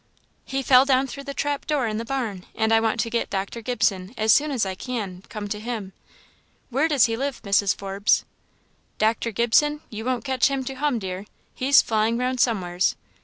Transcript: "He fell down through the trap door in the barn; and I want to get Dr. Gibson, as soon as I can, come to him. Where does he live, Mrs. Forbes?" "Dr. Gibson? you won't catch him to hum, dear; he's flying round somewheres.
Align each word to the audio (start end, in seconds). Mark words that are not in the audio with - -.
"He 0.45 0.63
fell 0.63 0.83
down 0.83 1.05
through 1.05 1.25
the 1.25 1.33
trap 1.35 1.67
door 1.67 1.85
in 1.85 1.97
the 1.99 2.03
barn; 2.05 2.47
and 2.55 2.73
I 2.73 2.79
want 2.79 2.99
to 3.01 3.09
get 3.11 3.29
Dr. 3.29 3.61
Gibson, 3.61 4.15
as 4.17 4.33
soon 4.33 4.49
as 4.49 4.65
I 4.65 4.73
can, 4.73 5.21
come 5.29 5.47
to 5.49 5.59
him. 5.59 5.93
Where 6.71 6.87
does 6.87 7.05
he 7.05 7.15
live, 7.15 7.39
Mrs. 7.43 7.75
Forbes?" 7.75 8.25
"Dr. 8.97 9.29
Gibson? 9.31 9.81
you 9.91 10.03
won't 10.03 10.25
catch 10.25 10.47
him 10.47 10.63
to 10.63 10.73
hum, 10.73 10.97
dear; 10.97 11.25
he's 11.53 11.83
flying 11.83 12.17
round 12.17 12.39
somewheres. 12.39 12.95